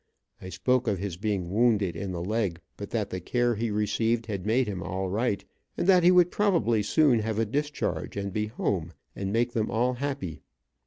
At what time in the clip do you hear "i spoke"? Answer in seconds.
0.41-0.87